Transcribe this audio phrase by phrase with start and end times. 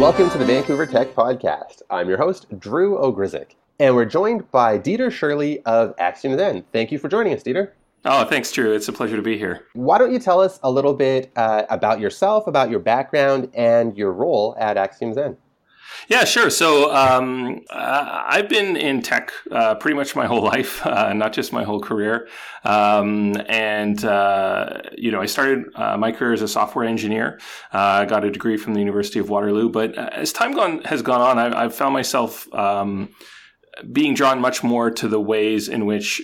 [0.00, 1.82] Welcome to the Vancouver Tech Podcast.
[1.90, 6.64] I'm your host, Drew Ogryzik, and we're joined by Dieter Shirley of Axiom Zen.
[6.72, 7.72] Thank you for joining us, Dieter.
[8.04, 8.72] Oh, thanks, Drew.
[8.72, 9.66] It's a pleasure to be here.
[9.74, 13.96] Why don't you tell us a little bit uh, about yourself, about your background, and
[13.96, 15.36] your role at Axiom Zen?
[16.08, 16.50] Yeah, sure.
[16.50, 21.32] So um, uh, I've been in tech uh, pretty much my whole life, uh, not
[21.32, 22.28] just my whole career.
[22.64, 27.38] Um, and uh, you know, I started uh, my career as a software engineer.
[27.72, 29.68] I got a degree from the University of Waterloo.
[29.68, 32.52] But as time gone has gone on, I've, I've found myself.
[32.54, 33.10] Um,
[33.92, 36.22] being drawn much more to the ways in which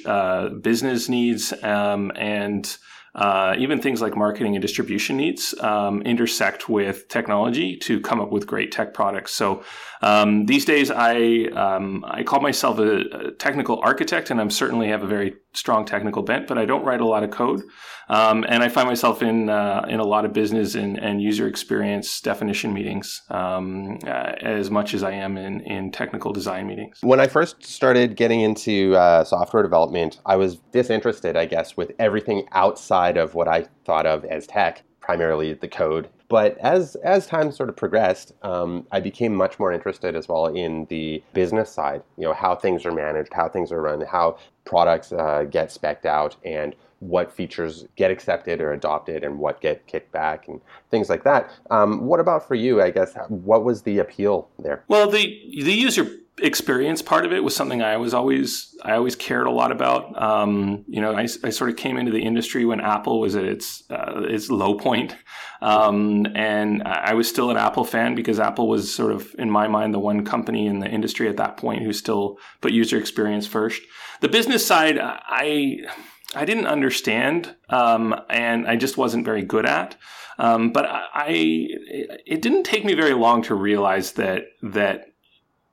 [0.61, 2.77] business needs um, and
[3.17, 8.31] uh, even things like marketing and distribution needs um, intersect with technology to come up
[8.31, 9.33] with great tech products.
[9.33, 9.65] So
[10.03, 14.89] um, these days, I um, I call myself a, a, technical architect, and I'm certainly
[14.89, 17.63] have a very strong technical bent, but I don't write a lot of code.
[18.09, 21.49] Um, and I find myself in uh, in a lot of business and, and user
[21.49, 26.99] experience definition meetings um, uh, as much as I am in in technical design meetings.
[27.01, 31.93] When I first started getting into uh, software development, I was disinterested, I guess, with
[31.99, 36.09] everything outside of what I thought of as tech, primarily the code.
[36.29, 40.47] But as as time sort of progressed, um, I became much more interested as well
[40.47, 42.03] in the business side.
[42.19, 46.05] You know how things are managed, how things are run, how products uh, get specced
[46.05, 51.09] out, and what features get accepted or adopted and what get kicked back and things
[51.09, 51.51] like that.
[51.71, 52.81] Um, what about for you?
[52.83, 54.85] I guess what was the appeal there?
[54.89, 56.07] Well, the the user
[56.43, 60.21] experience part of it was something I was always I always cared a lot about.
[60.21, 63.45] Um, you know, I, I, sort of came into the industry when Apple was at
[63.45, 65.17] its uh, its low point,
[65.63, 69.67] um, and I was still an Apple fan because Apple was sort of in my
[69.69, 73.47] mind the one company in the industry at that point who still put user experience
[73.47, 73.83] first.
[74.21, 75.81] The business side, I
[76.35, 79.97] I didn't understand, um, and I just wasn't very good at.
[80.39, 81.29] Um, but I,
[82.27, 85.13] it didn't take me very long to realize that that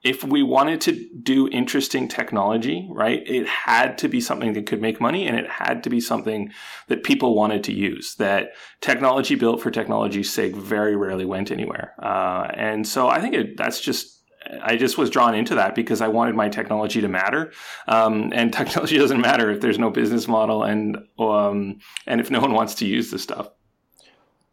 [0.03, 4.81] if we wanted to do interesting technology, right, it had to be something that could
[4.81, 6.51] make money, and it had to be something
[6.87, 8.15] that people wanted to use.
[8.15, 13.33] That technology built for technology's sake very rarely went anywhere, uh, and so I think
[13.33, 14.22] it, that's just
[14.61, 17.51] I just was drawn into that because I wanted my technology to matter,
[17.87, 22.39] um, and technology doesn't matter if there's no business model and um, and if no
[22.39, 23.49] one wants to use the stuff.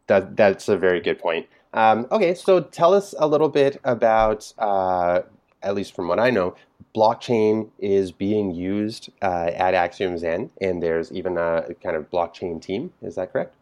[0.06, 1.46] That that's a very good point.
[1.72, 5.22] Um, okay, so tell us a little bit about, uh,
[5.62, 6.56] at least from what I know,
[6.94, 12.60] blockchain is being used uh, at Axiom Zen, and there's even a kind of blockchain
[12.60, 12.92] team.
[13.02, 13.54] Is that correct?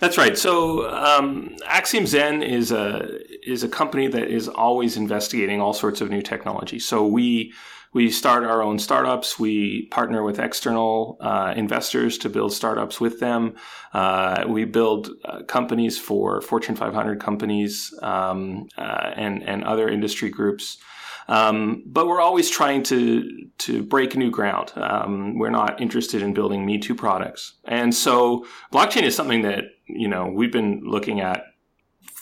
[0.00, 0.36] That's right.
[0.36, 3.18] So um, Axiom Zen is a
[3.48, 6.78] is a company that is always investigating all sorts of new technology.
[6.78, 7.52] So we
[7.92, 9.38] we start our own startups.
[9.38, 13.56] We partner with external uh, investors to build startups with them.
[13.92, 20.30] Uh, we build uh, companies for Fortune 500 companies um, uh, and and other industry
[20.30, 20.78] groups.
[21.28, 24.72] Um, but we're always trying to to break new ground.
[24.76, 29.64] Um, we're not interested in building Me Too products, and so blockchain is something that
[29.86, 31.44] you know we've been looking at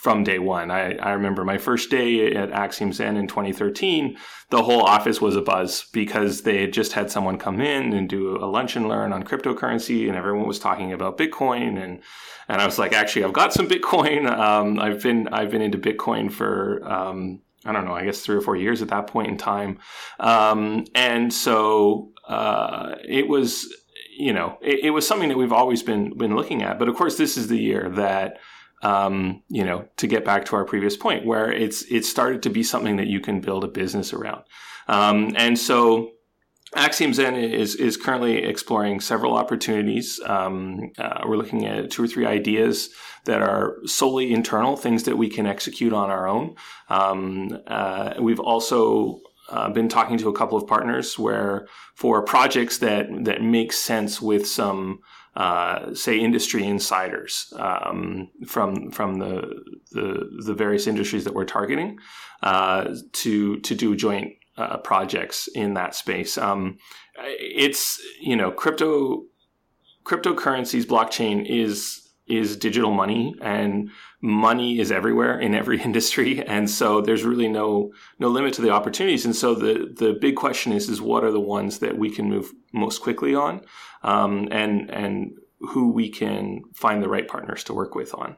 [0.01, 0.71] from day one.
[0.71, 4.17] I, I remember my first day at Axiom Zen in 2013.
[4.49, 8.09] The whole office was a buzz because they had just had someone come in and
[8.09, 12.01] do a lunch and learn on cryptocurrency, and everyone was talking about Bitcoin and
[12.49, 14.29] and I was like, actually, I've got some Bitcoin.
[14.41, 18.37] Um, I've been I've been into Bitcoin for um, I don't know, I guess three
[18.37, 19.79] or four years at that point in time.
[20.19, 23.73] Um, and so uh, it was,
[24.19, 26.79] you know, it, it, was something that we've always been been looking at.
[26.79, 28.39] But of course, this is the year that,
[28.83, 32.51] um, you know, to get back to our previous point, where it's it started to
[32.51, 34.43] be something that you can build a business around.
[34.89, 36.13] Um, and so
[36.77, 40.21] Axiom Zen is is currently exploring several opportunities.
[40.25, 42.91] Um, uh, we're looking at two or three ideas
[43.25, 46.55] that are solely internal, things that we can execute on our own.
[46.89, 52.79] Um, uh, we've also uh, been talking to a couple of partners where for projects
[52.79, 55.01] that that make sense with some
[55.37, 59.63] uh, say industry insiders um, from from the,
[59.93, 61.99] the, the various industries that we're targeting
[62.43, 66.37] uh, to to do joint uh, projects in that space.
[66.37, 66.79] Um,
[67.17, 69.25] it's you know crypto
[70.05, 77.01] cryptocurrencies blockchain is is digital money and money is everywhere in every industry and so
[77.01, 80.89] there's really no no limit to the opportunities and so the the big question is
[80.89, 83.61] is what are the ones that we can move most quickly on
[84.03, 88.37] um, and and who we can find the right partners to work with on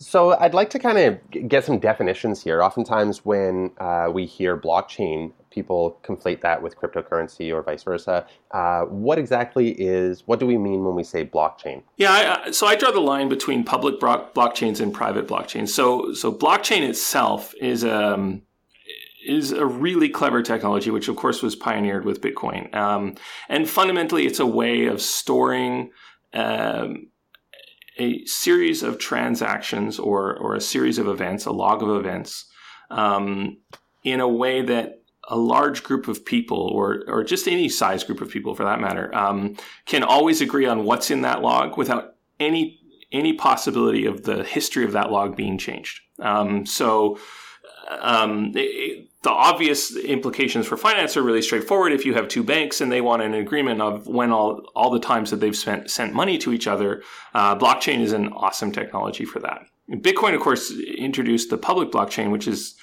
[0.00, 2.62] So I'd like to kind of get some definitions here.
[2.62, 8.24] Oftentimes, when uh, we hear blockchain, people conflate that with cryptocurrency or vice versa.
[8.52, 10.22] Uh, what exactly is?
[10.26, 11.82] What do we mean when we say blockchain?
[11.96, 15.70] Yeah, I, so I draw the line between public blockchains and private blockchains.
[15.70, 18.42] So, so blockchain itself is um,
[19.26, 22.72] is a really clever technology, which of course was pioneered with Bitcoin.
[22.72, 23.16] Um,
[23.48, 25.90] and fundamentally, it's a way of storing.
[26.32, 27.08] Um,
[27.98, 32.46] a series of transactions or, or a series of events, a log of events,
[32.90, 33.58] um,
[34.04, 38.20] in a way that a large group of people, or, or just any size group
[38.20, 42.14] of people for that matter, um, can always agree on what's in that log without
[42.40, 42.80] any
[43.10, 46.00] any possibility of the history of that log being changed.
[46.20, 47.18] Um, so
[47.88, 51.92] um, it, the obvious implications for finance are really straightforward.
[51.92, 55.00] If you have two banks and they want an agreement of when all all the
[55.00, 57.02] times that they've spent sent money to each other,
[57.34, 59.62] uh, blockchain is an awesome technology for that.
[59.90, 62.76] Bitcoin, of course, introduced the public blockchain, which is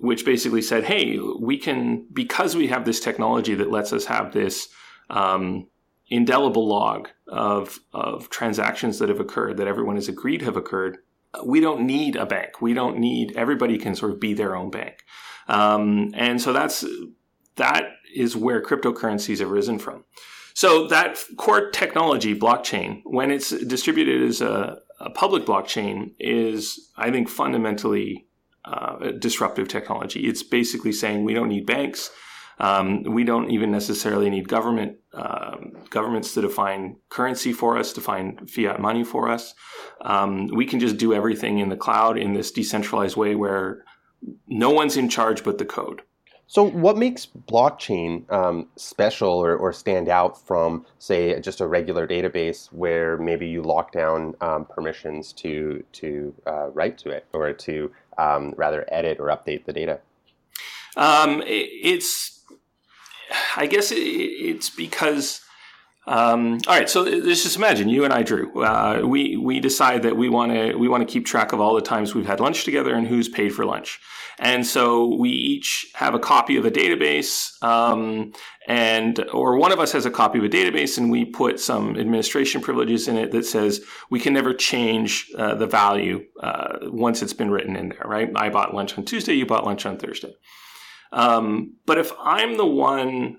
[0.00, 4.32] which basically said, "Hey, we can because we have this technology that lets us have
[4.32, 4.68] this."
[5.10, 5.68] Um,
[6.10, 10.98] indelible log of of transactions that have occurred that everyone has agreed have occurred
[11.44, 12.60] we don't need a bank.
[12.60, 15.04] We don't need everybody can sort of be their own bank.
[15.48, 16.84] Um, and so that's
[17.56, 17.84] that
[18.14, 20.04] is where cryptocurrencies have risen from.
[20.54, 27.10] So that core technology, blockchain, when it's distributed as a, a public blockchain, is I
[27.10, 28.26] think fundamentally
[28.64, 30.26] uh, disruptive technology.
[30.26, 32.10] It's basically saying we don't need banks.
[32.60, 38.46] Um, we don't even necessarily need government um, governments to define currency for us, define
[38.46, 39.54] fiat money for us.
[40.02, 43.84] Um, we can just do everything in the cloud in this decentralized way where
[44.46, 46.02] no one's in charge but the code.
[46.50, 52.08] So, what makes blockchain um, special or, or, stand out from, say, just a regular
[52.08, 57.52] database where maybe you lock down um, permissions to to uh, write to it or
[57.52, 60.00] to um, rather edit or update the data?
[60.96, 62.37] Um, it, it's
[63.56, 65.40] I guess it, it's because.
[66.06, 68.62] Um, all right, so let's just imagine you and I, Drew.
[68.62, 71.74] Uh, we we decide that we want to we want to keep track of all
[71.74, 74.00] the times we've had lunch together and who's paid for lunch,
[74.38, 78.32] and so we each have a copy of a database, um,
[78.66, 81.94] and or one of us has a copy of a database, and we put some
[81.98, 87.20] administration privileges in it that says we can never change uh, the value uh, once
[87.20, 88.06] it's been written in there.
[88.06, 88.30] Right?
[88.34, 89.34] I bought lunch on Tuesday.
[89.34, 90.32] You bought lunch on Thursday.
[91.12, 93.38] Um, but if I'm the one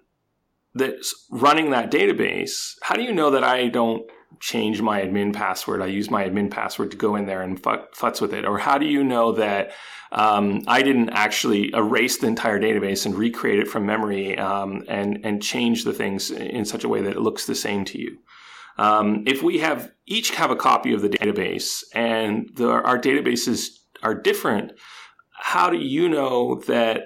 [0.73, 5.81] that's running that database, how do you know that I don't change my admin password?
[5.81, 8.45] I use my admin password to go in there and futz with it.
[8.45, 9.71] Or how do you know that
[10.11, 15.19] um, I didn't actually erase the entire database and recreate it from memory um, and
[15.23, 18.17] and change the things in such a way that it looks the same to you?
[18.77, 23.67] Um, if we have each have a copy of the database and the, our databases
[24.01, 24.71] are different,
[25.33, 27.01] how do you know that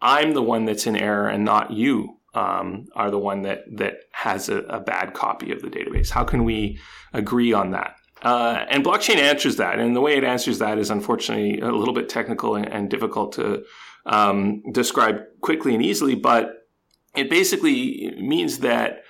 [0.00, 3.94] I'm the one that's in error and not you um, are the one that that
[4.12, 6.10] has a, a, bad copy of the database.
[6.10, 6.78] How can we
[7.12, 7.96] agree on that?
[8.22, 11.94] Uh, and blockchain answers that, and the way it answers that is unfortunately a little
[11.94, 13.64] bit technical and, and difficult to
[14.06, 16.14] um, describe quickly and easily.
[16.14, 16.68] But
[17.16, 19.02] it basically means that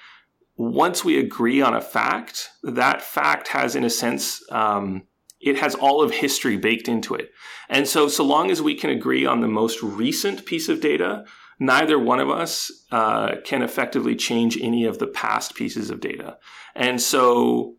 [0.56, 5.02] once we agree on a fact, that fact has, in a sense, um,
[5.40, 7.30] it has all of history baked into it.
[7.68, 11.24] And so, so long as we can agree on the most recent piece of data,
[11.58, 16.38] neither one of us uh, can effectively change any of the past pieces of data.
[16.74, 17.76] And so,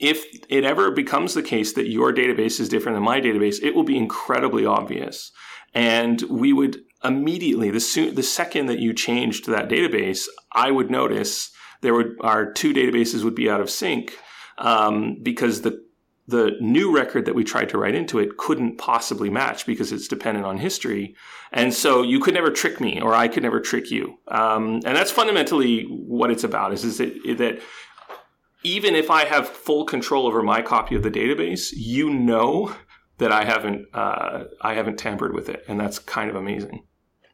[0.00, 3.74] if it ever becomes the case that your database is different than my database, it
[3.74, 5.30] will be incredibly obvious.
[5.72, 10.90] And we would immediately, the, so- the second that you changed that database, I would
[10.90, 14.18] notice there would our two databases would be out of sync
[14.58, 15.84] um, because the
[16.26, 20.08] the new record that we tried to write into it couldn't possibly match because it's
[20.08, 21.14] dependent on history.
[21.52, 24.18] And so you could never trick me or I could never trick you.
[24.28, 27.60] Um, and that's fundamentally what it's about is, is that, that
[28.62, 32.74] even if I have full control over my copy of the database, you know
[33.18, 35.64] that I haven't, uh, I haven't tampered with it.
[35.68, 36.84] And that's kind of amazing.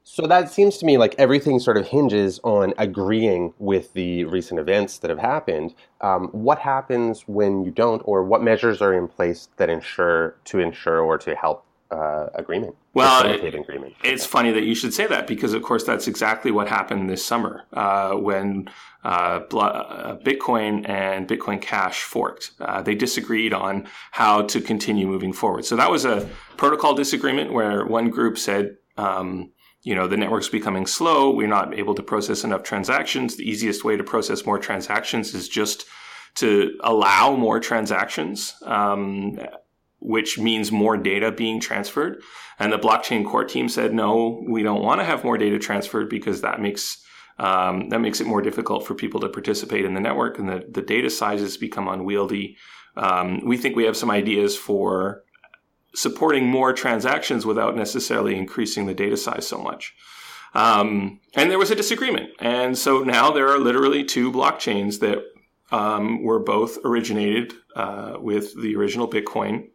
[0.02, 4.58] So that seems to me like everything sort of hinges on agreeing with the recent
[4.58, 5.74] events that have happened.
[6.00, 10.58] Um, what happens when you don't, or what measures are in place that ensure to
[10.58, 12.76] ensure or to help uh, agreement?
[12.94, 13.94] Well, it, agreement.
[14.02, 17.24] It's funny that you should say that because, of course, that's exactly what happened this
[17.24, 18.68] summer uh, when
[19.04, 22.52] uh, uh Bitcoin and Bitcoin Cash forked.
[22.60, 25.64] Uh, they disagreed on how to continue moving forward.
[25.64, 28.76] So that was a protocol disagreement where one group said.
[28.96, 33.48] Um, you know the network's becoming slow we're not able to process enough transactions the
[33.48, 35.86] easiest way to process more transactions is just
[36.34, 39.38] to allow more transactions um,
[40.00, 42.22] which means more data being transferred.
[42.58, 46.08] And the blockchain core team said, no, we don't want to have more data transferred
[46.08, 47.04] because that makes
[47.38, 50.62] um, that makes it more difficult for people to participate in the network, and the,
[50.68, 52.58] the data sizes become unwieldy.
[52.98, 55.22] Um, we think we have some ideas for
[55.94, 59.94] supporting more transactions without necessarily increasing the data size so much.
[60.54, 62.30] Um, and there was a disagreement.
[62.40, 65.18] And so now there are literally two blockchains that
[65.70, 69.68] um, were both originated uh, with the original Bitcoin.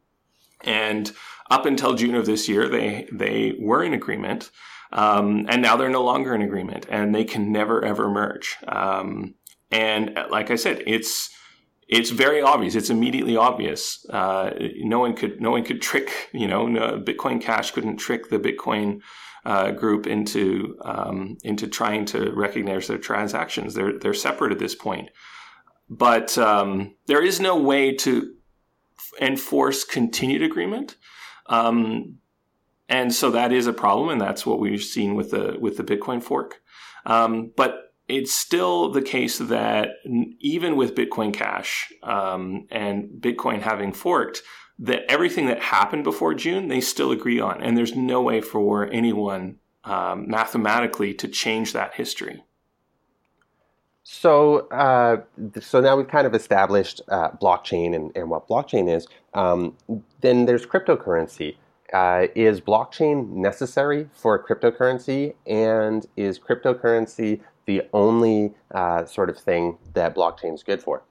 [0.61, 1.11] And
[1.49, 4.51] up until June of this year, they, they were in agreement.
[4.91, 8.57] Um, and now they're no longer in agreement and they can never ever merge.
[8.67, 9.35] Um,
[9.71, 11.29] and like I said, it's,
[11.87, 12.75] it's very obvious.
[12.75, 14.05] It's immediately obvious.
[14.09, 16.29] Uh, no one could no one could trick.
[16.33, 19.01] You know, no, Bitcoin Cash couldn't trick the Bitcoin
[19.45, 23.73] uh, group into um, into trying to recognize their transactions.
[23.73, 25.09] They're they're separate at this point.
[25.87, 28.33] But um, there is no way to
[29.21, 30.95] enforce continued agreement.
[31.45, 32.17] Um,
[32.89, 35.83] and so that is a problem, and that's what we've seen with the with the
[35.83, 36.61] Bitcoin fork.
[37.05, 39.89] Um, but it's still the case that
[40.39, 44.43] even with Bitcoin Cash um, and Bitcoin having forked,
[44.77, 47.63] that everything that happened before June, they still agree on.
[47.63, 52.43] And there's no way for anyone um, mathematically to change that history.
[54.03, 55.21] So, uh,
[55.59, 59.07] so now we've kind of established uh, blockchain and, and, what blockchain is.
[59.33, 59.75] Um,
[60.21, 61.55] then there's cryptocurrency.
[61.93, 65.35] Uh, is blockchain necessary for cryptocurrency?
[65.45, 71.03] And is cryptocurrency the only uh, sort of thing that blockchain is good for?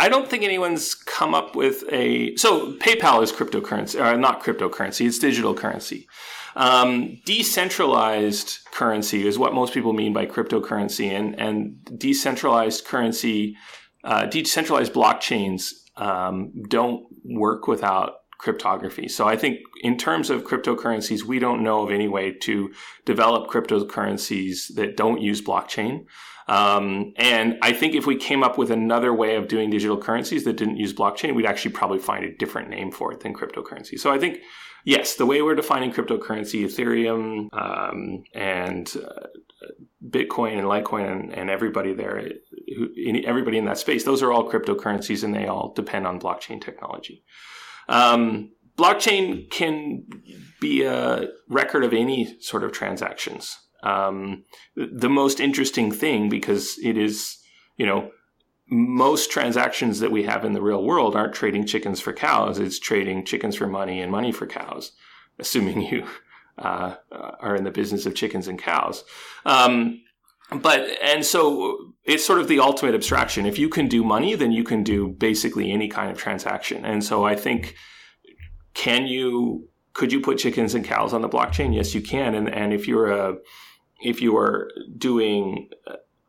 [0.00, 2.34] I don't think anyone's come up with a.
[2.36, 6.08] So PayPal is cryptocurrency, or uh, not cryptocurrency, it's digital currency.
[6.56, 13.58] Um, decentralized currency is what most people mean by cryptocurrency, and, and decentralized currency,
[14.02, 19.06] uh, decentralized blockchains um, don't work without cryptography.
[19.06, 22.72] So I think in terms of cryptocurrencies, we don't know of any way to
[23.04, 26.06] develop cryptocurrencies that don't use blockchain.
[26.48, 30.44] Um, and I think if we came up with another way of doing digital currencies
[30.44, 33.98] that didn't use blockchain, we'd actually probably find a different name for it than cryptocurrency.
[33.98, 34.38] So I think,
[34.84, 39.26] yes, the way we're defining cryptocurrency, Ethereum um, and uh,
[40.08, 42.26] Bitcoin and Litecoin and, and everybody there,
[42.74, 42.88] who,
[43.26, 47.22] everybody in that space, those are all cryptocurrencies and they all depend on blockchain technology.
[47.90, 50.04] Um, blockchain can
[50.60, 53.58] be a record of any sort of transactions.
[53.82, 54.44] Um,
[54.76, 57.38] the most interesting thing, because it is,
[57.76, 58.10] you know,
[58.68, 62.58] most transactions that we have in the real world aren't trading chickens for cows.
[62.58, 64.92] It's trading chickens for money and money for cows,
[65.38, 66.06] assuming you
[66.56, 69.02] uh, are in the business of chickens and cows.
[69.44, 70.02] Um,
[70.56, 73.46] but and so it's sort of the ultimate abstraction.
[73.46, 76.84] If you can do money, then you can do basically any kind of transaction.
[76.84, 77.76] And so I think
[78.74, 81.74] can you could you put chickens and cows on the blockchain?
[81.74, 82.34] Yes, you can.
[82.34, 83.36] And and if you're a
[84.02, 85.68] if you are doing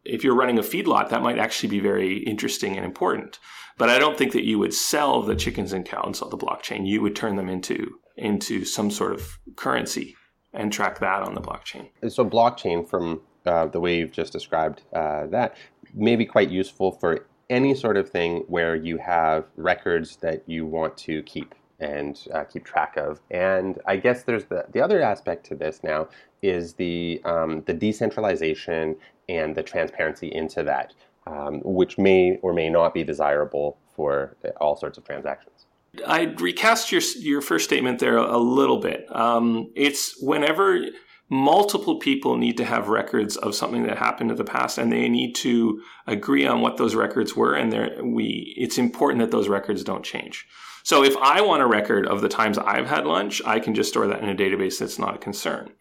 [0.03, 3.39] if you're running a feedlot, that might actually be very interesting and important.
[3.77, 6.87] But I don't think that you would sell the chickens and cows on the blockchain.
[6.87, 10.15] You would turn them into into some sort of currency
[10.53, 11.89] and track that on the blockchain.
[12.09, 15.55] So blockchain from uh, the way you've just described uh, that
[15.93, 20.65] may be quite useful for any sort of thing where you have records that you
[20.65, 23.19] want to keep and uh, keep track of.
[23.31, 26.07] And I guess there's the, the other aspect to this now
[26.41, 28.95] is the, um, the decentralization
[29.27, 30.93] and the transparency into that,
[31.27, 35.65] um, which may or may not be desirable for all sorts of transactions.
[36.05, 39.05] I'd recast your, your first statement there a little bit.
[39.13, 40.85] Um, it's whenever
[41.31, 45.07] multiple people need to have records of something that happened in the past and they
[45.07, 49.81] need to agree on what those records were and we it's important that those records
[49.81, 50.45] don't change.
[50.83, 53.91] So if i want a record of the times i've had lunch i can just
[53.91, 55.71] store that in a database that's not a concern.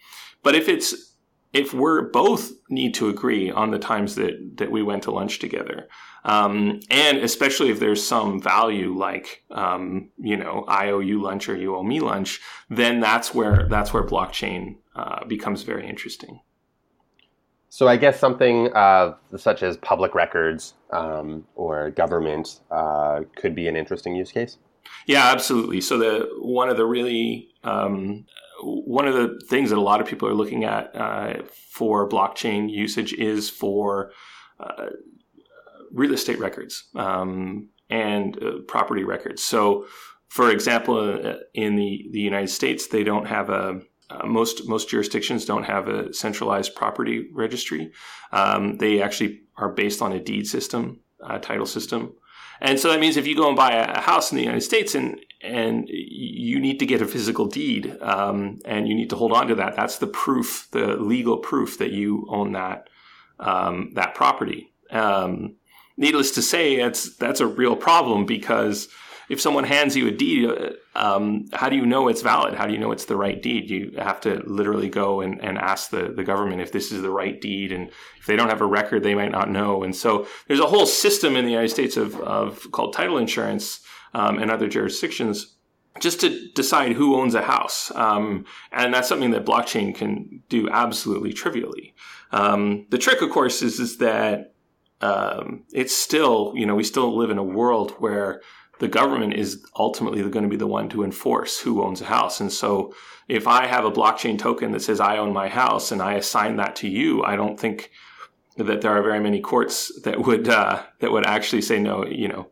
[0.44, 1.09] But if it's
[1.52, 5.38] if we're both need to agree on the times that that we went to lunch
[5.38, 5.88] together
[6.24, 11.48] um, and especially if there's some value like um, you know i owe you lunch
[11.48, 16.40] or you owe me lunch then that's where that's where blockchain uh, becomes very interesting.
[17.68, 23.68] So I guess something uh, such as public records um, or government uh, could be
[23.68, 24.58] an interesting use case.
[25.06, 25.80] Yeah, absolutely.
[25.80, 28.26] So the one of the really um,
[28.62, 32.70] one of the things that a lot of people are looking at uh, for blockchain
[32.70, 34.12] usage is for
[34.58, 34.86] uh,
[35.92, 39.42] real estate records um, and uh, property records.
[39.42, 39.86] So,
[40.28, 45.44] for example, in the the United States, they don't have a uh, most most jurisdictions
[45.44, 47.92] don't have a centralized property registry.
[48.32, 52.14] Um, they actually are based on a deed system, a title system,
[52.60, 54.94] And so that means if you go and buy a house in the United States
[54.94, 59.32] and and you need to get a physical deed um, and you need to hold
[59.32, 62.88] on to that, that's the proof, the legal proof that you own that
[63.38, 64.72] um, that property.
[64.90, 65.56] Um,
[65.96, 68.88] needless to say, that's that's a real problem because
[69.30, 70.50] if someone hands you a deed,
[70.96, 72.54] um, how do you know it's valid?
[72.54, 73.70] How do you know it's the right deed?
[73.70, 77.10] You have to literally go and, and ask the, the government if this is the
[77.10, 77.70] right deed.
[77.70, 79.84] And if they don't have a record, they might not know.
[79.84, 83.80] And so there's a whole system in the United States of, of called title insurance
[84.14, 85.54] um, and other jurisdictions
[86.00, 87.92] just to decide who owns a house.
[87.94, 91.94] Um, and that's something that blockchain can do absolutely trivially.
[92.32, 94.54] Um, the trick, of course, is, is that
[95.00, 98.42] um, it's still, you know, we still live in a world where
[98.80, 102.40] the government is ultimately going to be the one to enforce who owns a house.
[102.40, 102.94] And so
[103.28, 106.56] if I have a blockchain token that says I own my house and I assign
[106.56, 107.90] that to you, I don't think
[108.56, 112.26] that there are very many courts that would uh, that would actually say no, you
[112.26, 112.48] know,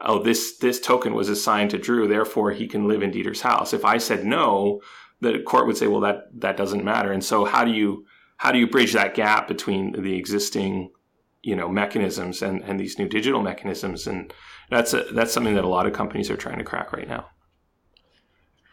[0.00, 3.72] oh this this token was assigned to Drew, therefore he can live in Dieter's house.
[3.72, 4.82] If I said no,
[5.20, 7.12] the court would say, well that that doesn't matter.
[7.12, 8.04] And so how do you
[8.36, 10.90] how do you bridge that gap between the existing
[11.42, 14.34] you know mechanisms and and these new digital mechanisms and
[14.70, 17.26] that's a, that's something that a lot of companies are trying to crack right now.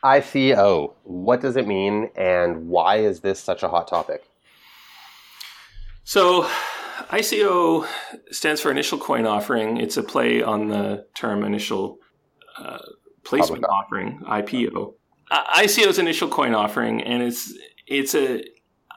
[0.04, 4.24] ICO, what does it mean, and why is this such a hot topic?
[6.04, 6.44] So,
[7.10, 7.88] ICO
[8.32, 9.78] stands for initial coin offering.
[9.78, 11.98] It's a play on the term initial
[12.58, 12.78] uh,
[13.24, 13.72] placement Public.
[13.72, 14.94] offering (IPO).
[15.32, 17.54] Uh, ICO is initial coin offering, and it's
[17.88, 18.44] it's a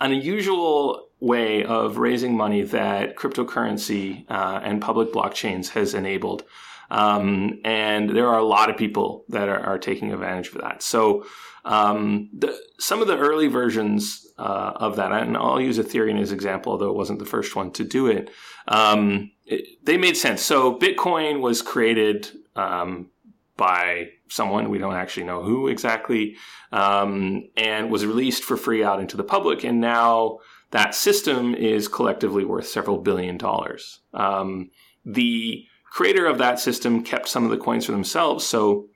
[0.00, 6.44] an unusual way of raising money that cryptocurrency uh, and public blockchains has enabled.
[6.90, 10.82] Um, and there are a lot of people that are, are taking advantage of that.
[10.82, 11.26] So
[11.64, 16.32] um, the, some of the early versions uh, of that, and I'll use Ethereum as
[16.32, 18.30] example, although it wasn't the first one to do it,
[18.68, 20.42] um, it they made sense.
[20.42, 23.10] So Bitcoin was created um,
[23.56, 26.36] by someone we don't actually know who exactly,
[26.72, 30.38] um, and was released for free out into the public, and now
[30.70, 34.00] that system is collectively worth several billion dollars.
[34.14, 34.70] Um,
[35.04, 38.46] the creator of that system kept some of the coins for themselves.
[38.46, 38.88] So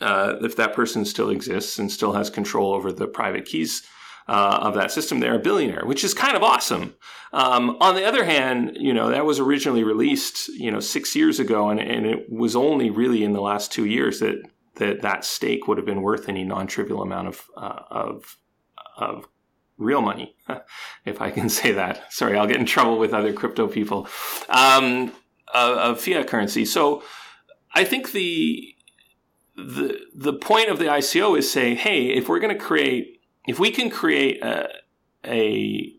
[0.00, 3.82] uh, if that person still exists and still has control over the private keys
[4.28, 6.94] uh, of that system, they're a billionaire, which is kind of awesome.
[7.32, 11.40] Um, on the other hand, you know that was originally released, you know, six years
[11.40, 14.36] ago, and, and it was only really in the last two years that
[14.76, 18.38] that that stake would have been worth any non-trivial amount of uh, of
[18.96, 19.28] of
[19.76, 20.36] real money,
[21.04, 22.12] if I can say that.
[22.12, 24.08] Sorry, I'll get in trouble with other crypto people.
[24.48, 25.12] Um,
[25.54, 26.64] of fiat currency.
[26.64, 27.02] So
[27.74, 28.74] I think the
[29.56, 33.58] the the point of the ICO is say, hey, if we're going to create, if
[33.58, 34.68] we can create a,
[35.24, 35.92] a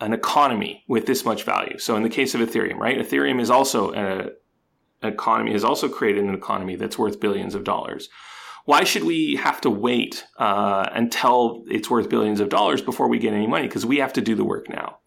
[0.00, 1.78] an economy with this much value.
[1.78, 2.98] So in the case of Ethereum, right?
[2.98, 4.30] Ethereum is also a
[5.06, 8.08] economy has also created an economy that's worth billions of dollars.
[8.64, 13.18] Why should we have to wait uh, until it's worth billions of dollars before we
[13.18, 13.66] get any money?
[13.66, 14.98] Because we have to do the work now.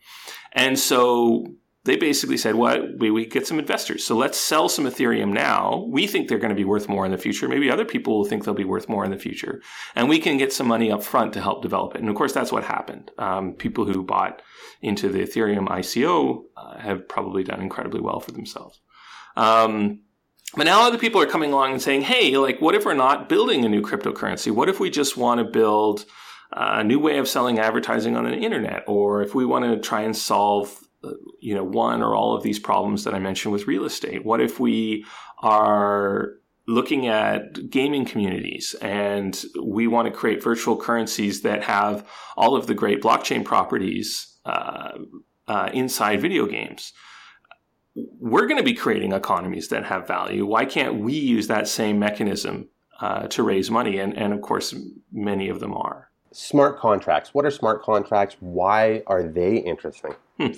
[0.54, 1.46] And so
[1.84, 5.34] they basically said, "What well, we, we get some investors, so let's sell some Ethereum
[5.34, 5.88] now.
[5.90, 7.48] We think they're going to be worth more in the future.
[7.48, 9.62] Maybe other people will think they'll be worth more in the future,
[9.96, 12.34] and we can get some money up front to help develop it." And of course,
[12.34, 13.10] that's what happened.
[13.18, 14.44] Um, people who bought
[14.82, 18.80] into the Ethereum ICO uh, have probably done incredibly well for themselves.
[19.36, 20.02] Um,
[20.56, 23.28] but now other people are coming along and saying, "Hey, like, what if we're not
[23.28, 24.52] building a new cryptocurrency?
[24.52, 26.06] What if we just want to build?"
[26.54, 30.02] a new way of selling advertising on the internet, or if we want to try
[30.02, 30.78] and solve
[31.40, 34.26] you know one or all of these problems that I mentioned with real estate?
[34.26, 35.06] What if we
[35.40, 36.34] are
[36.68, 42.68] looking at gaming communities and we want to create virtual currencies that have all of
[42.68, 44.92] the great blockchain properties uh,
[45.48, 46.94] uh, inside video games?
[47.96, 50.46] We're going to be creating economies that have value.
[50.46, 52.70] Why can't we use that same mechanism
[53.02, 53.98] uh, to raise money?
[53.98, 54.74] And, and of course,
[55.12, 56.11] many of them are.
[56.34, 57.34] Smart contracts.
[57.34, 58.38] What are smart contracts?
[58.40, 60.16] Why are they interesting?
[60.40, 60.54] Hmm.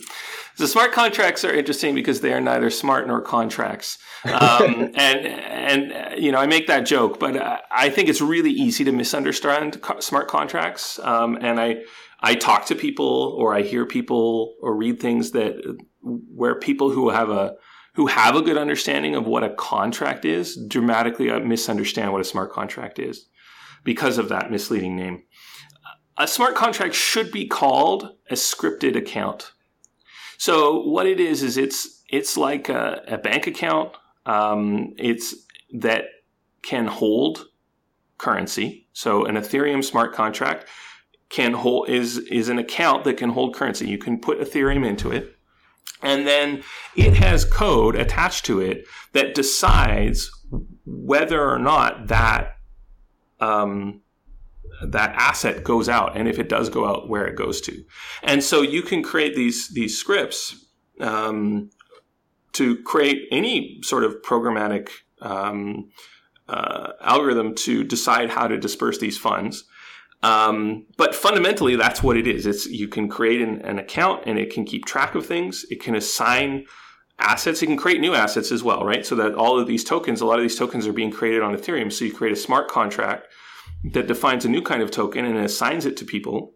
[0.57, 3.97] The smart contracts are interesting because they are neither smart nor contracts.
[4.23, 8.83] Um, and and you know I make that joke, but I think it's really easy
[8.83, 10.99] to misunderstand smart contracts.
[10.99, 11.81] Um, and I
[12.19, 15.55] I talk to people or I hear people or read things that
[16.01, 17.55] where people who have a
[17.95, 22.51] who have a good understanding of what a contract is dramatically misunderstand what a smart
[22.51, 23.27] contract is
[23.84, 25.24] because of that misleading name
[26.17, 29.54] a smart contract should be called a scripted account.
[30.38, 33.91] So what it is is it's it's like a, a bank account.
[34.26, 35.36] Um, it's
[35.74, 36.06] that
[36.62, 37.48] can hold
[38.17, 38.88] currency.
[38.93, 40.67] So an Ethereum smart contract
[41.30, 43.88] can hold is is an account that can hold currency.
[43.88, 45.36] You can put Ethereum into it,
[46.02, 46.63] And then
[46.96, 50.30] it has code attached to it that decides
[50.86, 52.58] whether or not that
[53.43, 54.01] um,
[54.82, 57.84] that asset goes out, and if it does go out, where it goes to.
[58.23, 60.65] And so you can create these these scripts
[60.99, 61.69] um,
[62.53, 64.89] to create any sort of programmatic
[65.21, 65.89] um,
[66.47, 69.63] uh, algorithm to decide how to disperse these funds.
[70.21, 72.45] Um, but fundamentally, that's what it is.
[72.45, 75.65] It's you can create an, an, account and it can keep track of things.
[75.69, 76.65] It can assign
[77.19, 77.62] assets.
[77.62, 79.06] It can create new assets as well, right?
[79.06, 81.56] So that all of these tokens, a lot of these tokens are being created on
[81.56, 81.91] Ethereum.
[81.91, 83.28] So you create a smart contract
[83.91, 86.54] that defines a new kind of token and assigns it to people.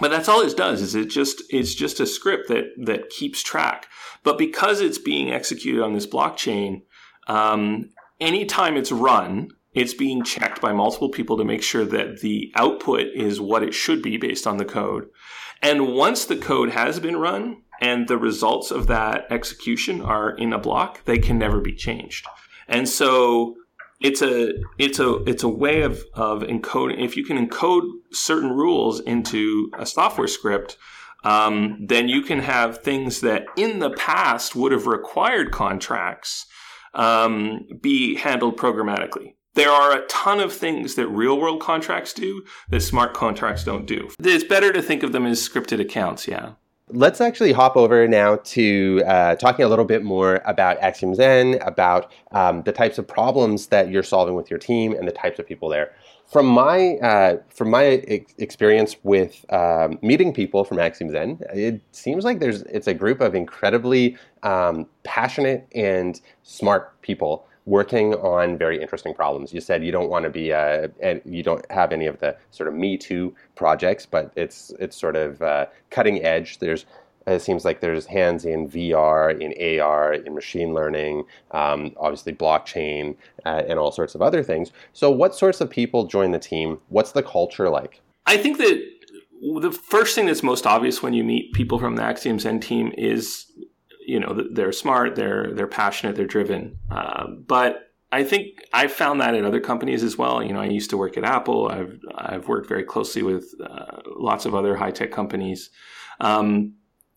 [0.00, 3.42] But that's all it does is it just it's just a script that that keeps
[3.42, 3.86] track.
[4.22, 6.82] But because it's being executed on this blockchain,
[7.26, 12.52] um, anytime it's run, it's being checked by multiple people to make sure that the
[12.54, 15.08] output is what it should be based on the code.
[15.62, 20.52] And once the code has been run and the results of that execution are in
[20.52, 22.26] a block, they can never be changed.
[22.66, 23.56] And so
[24.00, 27.02] it's a it's a it's a way of of encoding.
[27.02, 30.76] If you can encode certain rules into a software script,
[31.24, 36.46] um, then you can have things that in the past would have required contracts
[36.94, 39.34] um, be handled programmatically.
[39.54, 43.86] There are a ton of things that real world contracts do that smart contracts don't
[43.86, 44.08] do.
[44.20, 46.52] It's better to think of them as scripted accounts, yeah.
[46.90, 51.58] Let's actually hop over now to uh, talking a little bit more about Axiom Zen,
[51.60, 55.38] about um, the types of problems that you're solving with your team and the types
[55.38, 55.92] of people there.
[56.26, 61.82] From my uh, from my ex- experience with um, meeting people from Axiom Zen, it
[61.92, 68.56] seems like there's it's a group of incredibly um, passionate and smart people working on
[68.56, 69.52] very interesting problems.
[69.52, 72.36] You said you don't want to be uh, and you don't have any of the
[72.50, 76.58] sort of Me Too projects, but it's it's sort of uh, cutting edge.
[76.58, 76.86] There's
[77.26, 83.16] it seems like there's hands in VR, in AR, in machine learning, um, obviously blockchain,
[83.44, 84.72] uh, and all sorts of other things.
[84.94, 86.80] So, what sorts of people join the team?
[86.88, 88.00] What's the culture like?
[88.26, 88.82] I think that
[89.60, 92.92] the first thing that's most obvious when you meet people from the Axiom Zen team
[92.96, 93.46] is
[94.08, 96.78] you know they're smart, they're they're passionate, they're driven.
[96.90, 100.42] Uh, but I think I've found that at other companies as well.
[100.42, 101.68] You know, I used to work at Apple.
[101.68, 105.70] I've I've worked very closely with uh, lots of other high tech companies,
[106.20, 106.74] um,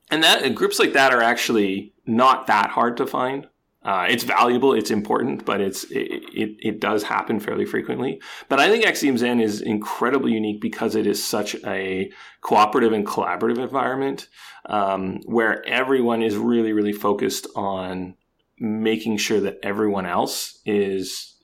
[0.09, 3.47] and that groups like that are actually not that hard to find.
[3.83, 8.21] Uh, it's valuable, it's important, but it's it, it, it, does happen fairly frequently.
[8.47, 13.07] But I think Axiom Zen is incredibly unique because it is such a cooperative and
[13.07, 14.27] collaborative environment
[14.67, 18.13] um, where everyone is really, really focused on
[18.59, 21.35] making sure that everyone else is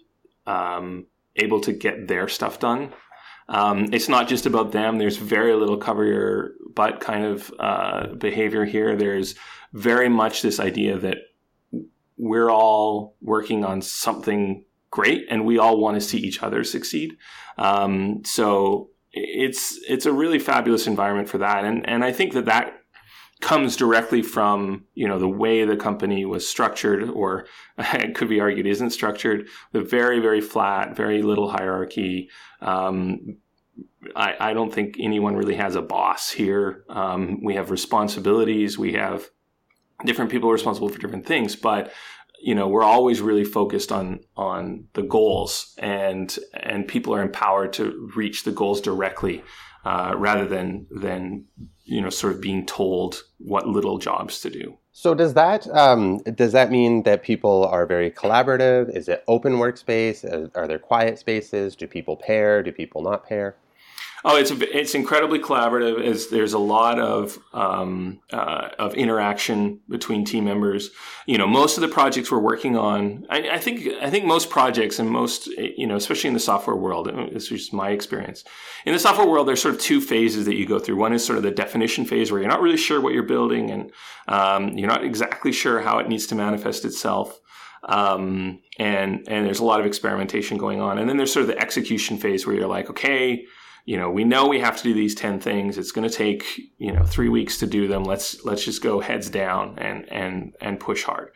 [0.46, 2.94] um, able to get their stuff done.
[3.50, 5.00] Um, it's not just about them.
[5.00, 8.96] There's very little cover your butt kind of uh, behavior here.
[8.96, 9.34] There's
[9.74, 11.18] very much this idea that
[12.18, 17.18] we're all working on something great and we all want to see each other succeed.
[17.58, 22.46] Um, so it's it's a really fabulous environment for that, and and I think that
[22.46, 22.74] that
[23.40, 27.46] comes directly from you know the way the company was structured, or
[27.78, 29.48] it could be argued isn't structured.
[29.72, 32.30] The very very flat, very little hierarchy.
[32.62, 33.38] Um,
[34.16, 36.86] I, I, don't think anyone really has a boss here.
[36.90, 38.78] Um, we have responsibilities.
[38.78, 39.30] We have
[40.06, 41.92] different people are responsible for different things, but
[42.40, 47.74] you know we're always really focused on on the goals and and people are empowered
[47.74, 49.44] to reach the goals directly
[49.86, 51.46] uh, rather than than
[51.84, 54.78] you know sort of being told what little jobs to do.
[54.92, 58.96] So does that um, does that mean that people are very collaborative?
[58.96, 60.24] Is it open workspace?
[60.56, 61.76] Are there quiet spaces?
[61.76, 62.62] Do people pair?
[62.62, 63.56] Do people not pair
[64.26, 66.04] Oh, it's it's incredibly collaborative.
[66.04, 70.90] As there's a lot of um, uh, of interaction between team members.
[71.28, 74.50] You know, most of the projects we're working on, I, I, think I think most
[74.50, 78.44] projects and most you know, especially in the software world, this is just my experience.
[78.86, 80.96] In the software world, there's sort of two phases that you go through.
[80.96, 83.70] One is sort of the definition phase, where you're not really sure what you're building,
[83.70, 83.92] and
[84.28, 87.40] um, you're not exactly sure how it needs to manifest itself.
[87.84, 90.98] Um, and and there's a lot of experimentation going on.
[90.98, 93.46] And then there's sort of the execution phase where you're like, okay
[93.88, 95.78] you know, we know we have to do these 10 things.
[95.78, 98.04] It's going to take, you know, three weeks to do them.
[98.04, 101.32] Let's, let's just go heads down and, and, and push hard.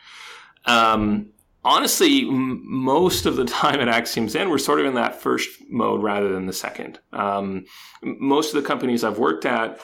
[0.65, 1.31] Um,
[1.63, 5.49] honestly, m- most of the time at Axiom Zen, we're sort of in that first
[5.69, 6.99] mode rather than the second.
[7.13, 7.63] Um,
[8.03, 9.79] most of the companies I've worked at,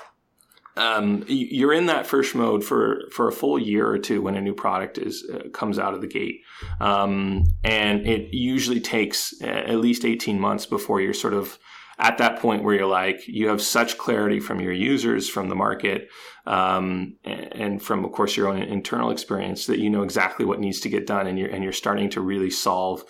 [0.75, 4.41] um, you're in that first mode for, for a full year or two when a
[4.41, 6.41] new product is uh, comes out of the gate,
[6.81, 11.57] um, and it usually takes at least 18 months before you're sort of
[11.99, 15.55] at that point where you're like, you have such clarity from your users, from the
[15.55, 16.09] market,
[16.45, 20.79] um, and from, of course, your own internal experience that you know exactly what needs
[20.81, 23.03] to get done, and you're and you're starting to really solve,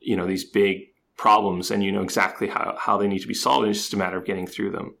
[0.00, 0.78] you know, these big
[1.16, 3.68] problems, and you know exactly how how they need to be solved.
[3.68, 4.96] It's just a matter of getting through them.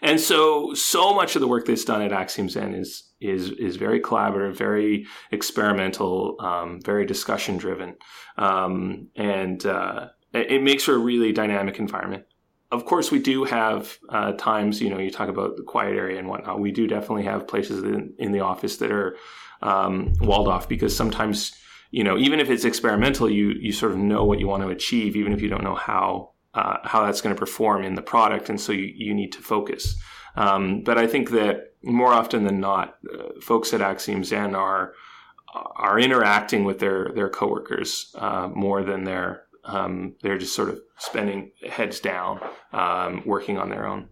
[0.00, 3.76] And so, so much of the work that's done at Axiom Zen is is is
[3.76, 7.96] very collaborative, very experimental, um, very discussion driven,
[8.38, 12.24] um, and uh, it makes for a really dynamic environment
[12.72, 16.18] of course, we do have uh, times, you know, you talk about the quiet area
[16.18, 16.60] and whatnot.
[16.60, 19.16] We do definitely have places in, in the office that are
[19.62, 21.54] um, walled off because sometimes,
[21.90, 24.68] you know, even if it's experimental, you you sort of know what you want to
[24.68, 28.02] achieve, even if you don't know how uh, how that's going to perform in the
[28.02, 29.94] product, and so you, you need to focus.
[30.34, 34.92] Um, but I think that more often than not, uh, folks at Axiom Zen are
[35.54, 40.80] are interacting with their their coworkers uh, more than they're um, they're just sort of
[40.98, 42.40] spending heads down,
[42.72, 44.08] um, working on their own.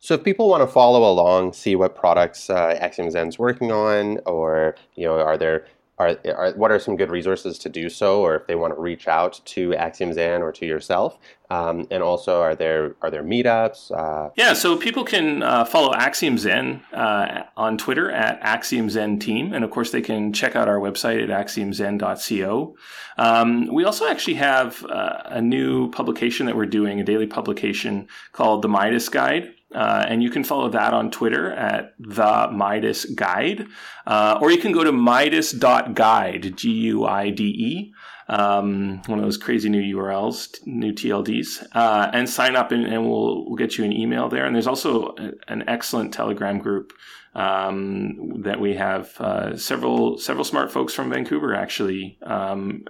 [0.00, 4.18] So if people want to follow along, see what products uh, Axiom Zen's working on,
[4.26, 5.66] or you know, are there
[5.98, 8.80] are, are, what are some good resources to do so, or if they want to
[8.80, 11.18] reach out to Axiom Zen or to yourself,
[11.50, 13.90] um, and also are there are there meetups?
[13.90, 14.30] Uh...
[14.36, 19.52] Yeah, so people can uh, follow Axiom Zen uh, on Twitter at Axiom Zen Team,
[19.52, 22.76] and of course they can check out our website at axiomzen.co.
[23.16, 28.06] Um, we also actually have uh, a new publication that we're doing, a daily publication
[28.32, 29.52] called the Midas Guide.
[29.74, 33.66] Uh, and you can follow that on Twitter at the Midas Guide,
[34.06, 37.92] uh, or you can go to midas.guide, G U I D E,
[38.28, 43.08] um, one of those crazy new URLs, new TLDs, uh, and sign up, and, and,
[43.08, 44.46] we'll, we'll get you an email there.
[44.46, 45.14] And there's also
[45.48, 46.92] an excellent Telegram group
[47.34, 52.84] um, that we have uh, several several smart folks from Vancouver actually um,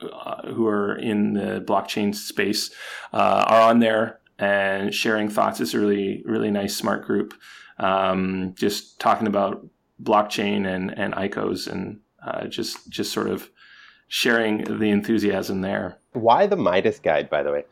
[0.00, 2.70] uh, who are in the blockchain space
[3.12, 5.60] uh, are on there and sharing thoughts.
[5.60, 7.32] It's a really, really nice, smart group.
[7.78, 9.64] Um, just talking about
[10.02, 13.50] blockchain and, and ICOs and uh, just, just sort of
[14.08, 15.98] sharing the enthusiasm there.
[16.12, 17.64] Why the Midas guide, by the way?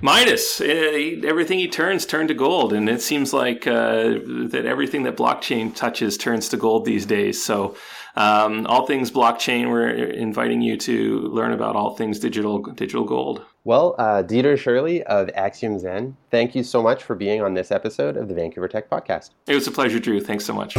[0.00, 0.64] Midas, uh,
[1.24, 4.18] everything he turns turn to gold, and it seems like uh,
[4.50, 7.42] that everything that blockchain touches turns to gold these days.
[7.42, 7.76] So,
[8.16, 13.44] um, all things blockchain, we're inviting you to learn about all things digital digital gold.
[13.64, 17.70] Well, uh, Dieter Shirley of Axiom Zen, thank you so much for being on this
[17.70, 19.30] episode of the Vancouver Tech Podcast.
[19.46, 20.20] It was a pleasure, Drew.
[20.20, 20.76] Thanks so much.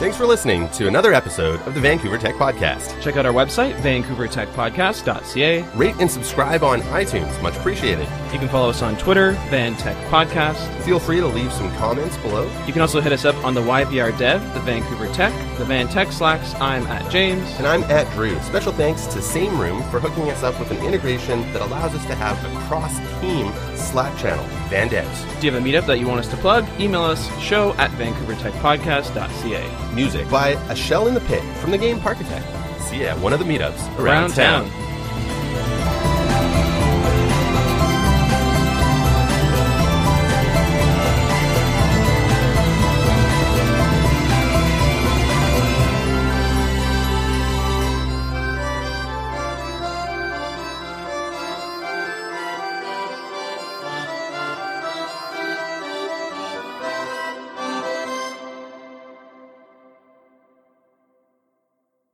[0.00, 2.98] Thanks for listening to another episode of the Vancouver Tech Podcast.
[3.02, 5.62] Check out our website, vancouvertechpodcast.ca.
[5.76, 7.42] Rate and subscribe on iTunes.
[7.42, 8.08] Much appreciated.
[8.32, 10.56] You can follow us on Twitter, Van Tech Podcast.
[10.84, 12.50] Feel free to leave some comments below.
[12.66, 15.86] You can also hit us up on the YVR Dev, the Vancouver Tech, the Van
[15.86, 16.54] Tech Slacks.
[16.54, 17.46] I'm at James.
[17.58, 18.40] And I'm at Drew.
[18.40, 22.06] Special thanks to Same Room for hooking us up with an integration that allows us
[22.06, 24.88] to have a cross-team Slack channel, Van.
[24.90, 26.66] Do you have a meetup that you want us to plug?
[26.80, 31.98] Email us, show at vancouvertechpodcast.ca music by A Shell in the Pit from the game
[31.98, 32.44] Parkitect.
[32.82, 34.70] See you at one of the meetups around, around town.
[34.70, 34.79] town.